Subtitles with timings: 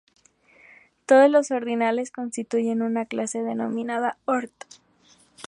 [1.05, 4.49] Todos los ordinales constituyen una clase, denominada Ord.